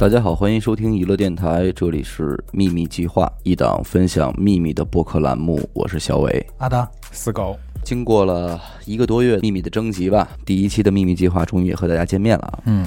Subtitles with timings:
[0.00, 5.60] 大家好，欢迎收听娱乐电台，这里是秘密计划，一档分享秘密的播客栏目。
[5.74, 6.46] 我是小伟。
[6.56, 12.62] 阿达，死狗，经过了一个多月秘密的征集吧，第一期的秘密计划终于也和大家见面了啊。
[12.64, 12.86] 嗯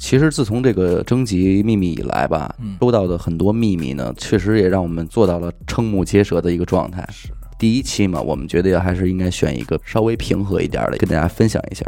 [0.00, 7.08] 其实自从这个征集秘密以来吧，嗯收到的很多秘密呢，确实也让我们做到了瞠目结舌的一个状态。
[7.12, 11.86] 是第一期嘛，我们觉得还是应该选一个稍微平和一点的，跟大家分享一下。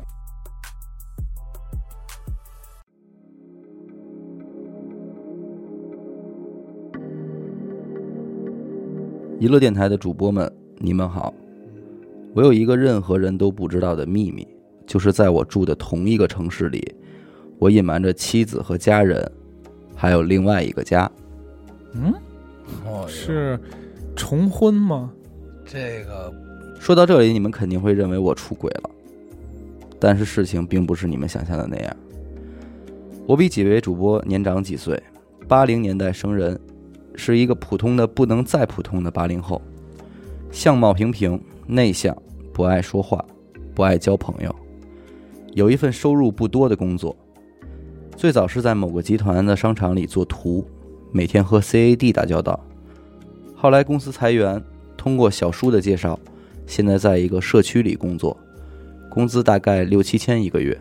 [9.40, 11.32] 娱乐电台的主播们，你们好。
[12.34, 14.46] 我有一个任何人都不知道的秘密，
[14.86, 16.94] 就是在我住的同一个城市里，
[17.58, 19.26] 我隐瞒着妻子和家人，
[19.96, 21.10] 还有另外一个家。
[21.94, 22.12] 嗯，
[22.84, 23.58] 哦，是
[24.14, 25.10] 重婚吗？
[25.64, 26.30] 这个
[26.78, 28.90] 说到这里，你们肯定会认为我出轨了，
[29.98, 31.96] 但是事情并不是你们想象的那样。
[33.26, 35.02] 我比几位主播年长几岁，
[35.48, 36.60] 八零年代生人，
[37.14, 39.60] 是一个普通的不能再普通的八零后，
[40.50, 42.16] 相貌平平，内向，
[42.52, 43.24] 不爱说话，
[43.74, 44.54] 不爱交朋友，
[45.54, 47.14] 有一份收入不多的工作。
[48.16, 50.66] 最早是在某个集团的商场里做图，
[51.10, 52.58] 每天和 CAD 打交道。
[53.54, 54.62] 后来公司裁员，
[54.96, 56.18] 通过小叔的介绍，
[56.66, 58.36] 现在在一个社区里工作，
[59.10, 60.78] 工资大概六七千一个月，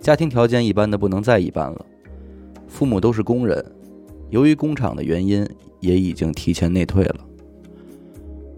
[0.00, 1.86] 家庭条件一般的不能再一般了，
[2.68, 3.64] 父母都是工人，
[4.30, 5.46] 由于工厂的原因，
[5.80, 7.16] 也已经提前内退了。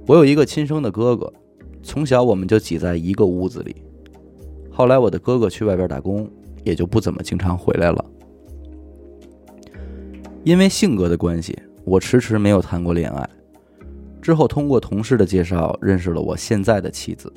[0.06, 1.33] 我有一个亲生的哥哥，
[1.83, 3.77] 从小我们就挤在一个屋子里，
[4.70, 6.28] 后来我的哥哥去外边打工，
[6.64, 8.05] 也就不怎么经常回来了。
[10.44, 13.28] 因为性格的关系，我迟迟没有谈过恋爱。
[14.22, 17.30] 之后通过同事的介绍认识了我现在的妻子，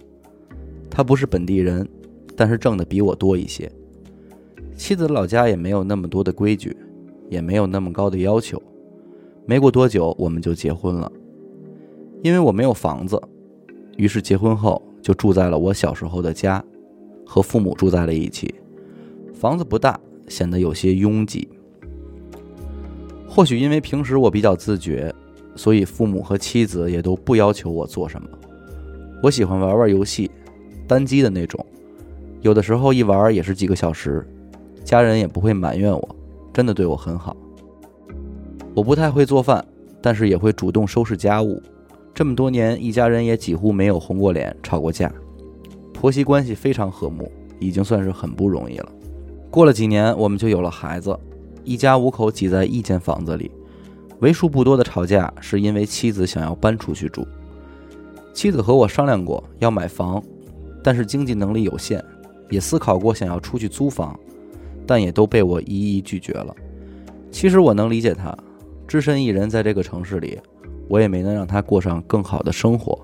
[0.89, 1.87] 她不是本地人，
[2.35, 3.69] 但是挣的比我多一些。
[4.75, 6.75] 妻子老家也没有那么多的规矩，
[7.31, 8.61] 也没有那么高的要求。
[9.45, 11.11] 没过多久我们就结婚了，
[12.21, 13.19] 因为我没有房子，
[13.97, 16.63] 于是结婚后就住在了我小时候的家，
[17.25, 18.53] 和父母住在了一起。
[19.33, 19.97] 房子不大，
[20.27, 21.47] 显得有些拥挤。
[23.27, 25.11] 或许因为平时我比较自觉，
[25.55, 28.27] 所以父母和妻子也都不要求我做什么。
[29.23, 30.29] 我喜欢玩玩游戏，
[30.85, 31.65] 单机的那种，
[32.41, 34.27] 有的时候一玩也是几个小时，
[34.83, 36.15] 家人也不会埋怨我，
[36.53, 37.35] 真的对我很好。
[38.73, 39.63] 我不太会做饭，
[40.01, 41.61] 但是也会主动收拾家务。
[42.13, 45.11] 这么多年，一家人也几乎没有红过脸、吵过架，
[45.93, 48.89] 婆媳关系非常和睦，已经算是很不容易了。
[49.49, 51.17] 过了几年，我们就有了孩子，
[51.63, 53.51] 一家五口挤在一间房子里。
[54.19, 57.27] 为数不多的吵架是因为妻子想要搬出去住。
[58.33, 60.23] 妻子和我商量过要买房，
[60.83, 62.03] 但是经济能力有限，
[62.49, 64.17] 也思考过想要出去租房，
[64.91, 66.53] 但也都被我一一拒绝了。
[67.31, 68.37] 其实我能理解她，
[68.85, 70.37] 只身一人在这个城市里，
[70.89, 72.99] 我也没能让她过上更好的生活。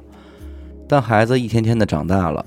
[0.85, 2.45] 但孩子一天天的长大了，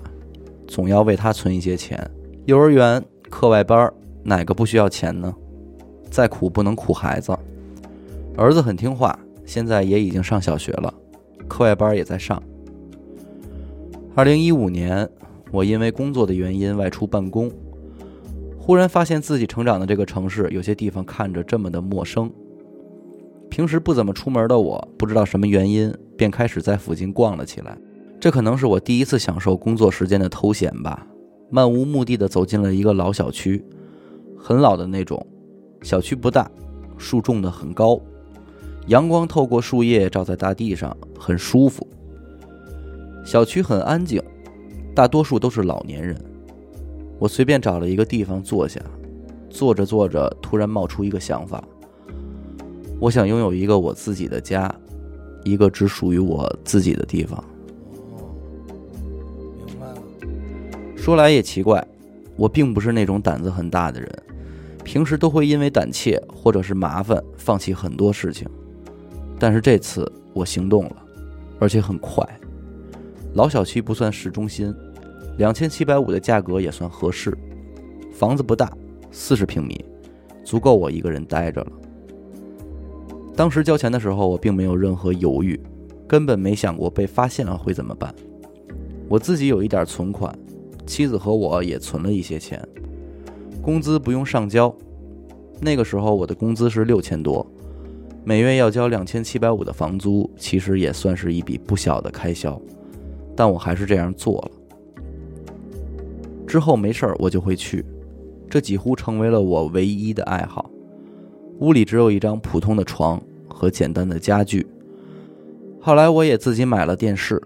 [0.69, 1.99] 总要为他存一些钱。
[2.45, 3.91] 幼儿园、课外班，
[4.23, 5.35] 哪个不需要钱呢？
[6.11, 7.35] 再苦不能苦孩子。
[8.37, 10.93] 儿子很听话，现在也已经上小学了，
[11.49, 12.43] 课外班也在上。
[14.15, 15.09] 二零一五年，
[15.51, 17.51] 我因为工作的原因外出办公，
[18.61, 22.31] 忽然发现自己成长的这个城市有些地方看着这么的陌生。
[23.49, 27.77] 平时不怎么出门的我，不知道什么原因，便开始在附近逛了起来。
[28.21, 31.07] 这可能是我第一次享受工作时间的偷闲吧。
[31.49, 33.65] 漫无目的的走进了一个老小区，
[34.39, 35.27] 很老的那种，
[35.83, 36.49] 小区不大，
[36.99, 37.99] 树种的很高。
[38.87, 41.85] 阳光透过树叶照在大地上，很舒服。
[43.25, 44.23] 小区很安静，
[44.95, 46.17] 大多数都是老年人。
[47.21, 48.81] 我随便找了一个地方坐下，
[49.51, 51.63] 坐着坐着，突然冒出一个想法：
[52.99, 54.75] 我想拥有一个我自己的家，
[55.45, 57.39] 一个只属于我自己的地方。
[58.15, 58.33] 哦
[59.67, 59.97] 明白了。
[60.97, 61.87] 说来也奇怪，
[62.37, 64.23] 我并不是那种胆子很大的人，
[64.83, 68.49] 平时都会因为胆怯或者是麻烦放弃很多事情。
[69.39, 70.97] 但是这次我行动了，
[71.59, 72.27] 而且很快。
[73.35, 74.75] 老小区不算市中心，
[75.39, 77.37] 两千七百五的价格也算合适。
[78.13, 78.71] 房子不大，
[79.11, 79.85] 四十平米，
[80.45, 81.73] 足够我一个人待着了。
[83.35, 85.59] 当时交钱的时候，我并没有任何犹豫，
[86.07, 88.15] 根本没想过被发现了会怎么办。
[89.09, 90.37] 我自己有一点存款，
[90.87, 92.63] 妻子和我也存了一些钱，
[93.63, 94.75] 工资不用上交。
[95.61, 97.47] 那个时候我的工资是六千多，
[98.25, 102.61] 每月要交两千七百五的房租，其实也算是一笔不小的开销，
[103.35, 104.51] 但我还是这样做了。
[106.51, 107.85] 之后没事儿我就会去，
[108.49, 110.69] 这几乎成为了我唯一的爱好。
[111.61, 114.67] 屋里只有一张普通的床和简单的家具。
[115.81, 117.41] 后来我也自己买了电视，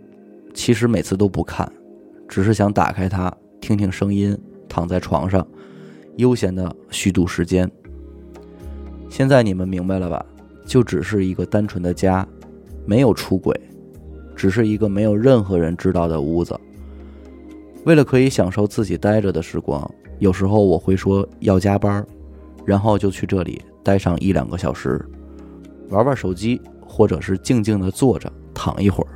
[0.54, 1.70] 其实每次都不看，
[2.26, 3.30] 只是想打开它
[3.60, 4.34] 听听声音，
[4.70, 5.46] 躺在床上
[6.16, 7.70] 悠闲的虚度时间。
[9.10, 10.24] 现在你们明白了吧？
[10.64, 12.26] 就只是一个单纯的家，
[12.86, 13.54] 没有出轨，
[14.34, 16.58] 只是一个没有任何人知道的屋子。
[17.84, 19.88] 为了可以享受自己待着的时光，
[20.18, 22.04] 有时候我会说要加班，
[22.64, 25.04] 然后就去这里待上一两个小时，
[25.90, 29.10] 玩玩手机，或者是静静的坐着躺一会儿。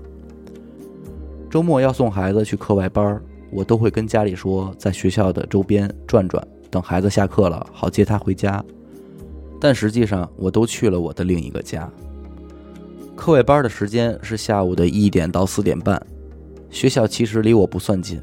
[1.49, 3.19] 周末要送孩子去课外班，
[3.51, 8.63] 我都会跟家里说在学校的周边转转，等孩子下课了好接他回家。
[9.59, 11.91] 但实际上，我都去了我的另一个家。
[13.17, 16.01] 课外班的时间是下午的一点到四点半，
[16.69, 18.21] 学校其实离我不算近。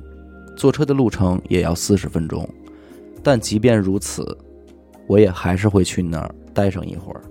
[0.56, 2.48] 坐车的路程也要四十分钟，
[3.22, 4.38] 但即便如此，
[5.08, 7.22] 我也还是会去那儿待上一会儿。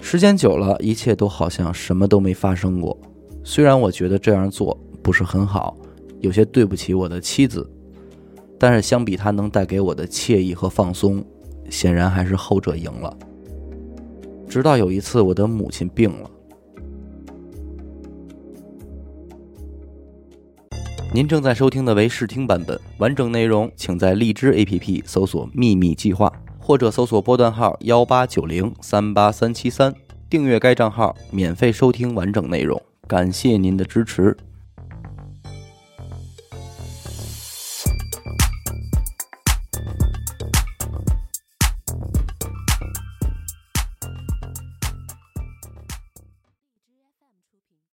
[0.00, 2.96] 时间久了，一切都好像什么都没发生过。
[3.44, 5.76] 虽然我觉得这样做不是很好，
[6.20, 7.68] 有些对不起我的妻子，
[8.58, 11.24] 但是相比他能带给我的惬意和放松，
[11.70, 13.16] 显然还是后者赢了。
[14.48, 16.30] 直到有一次，我的母亲病了。
[21.10, 29.94] 您正在收听的为试听版本，完整内容请在荔枝 APP 搜索“秘密计划”，或者搜索波段号幺八九零三八三七三，
[30.28, 32.80] 订阅该账号免费收听完整内容。
[33.06, 34.36] 感谢您的支持。